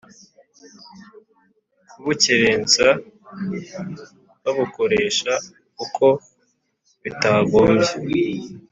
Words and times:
kubukerensa 1.91 2.87
babukoresha 4.43 5.31
uko 5.83 6.05
bitagombye, 7.03 8.31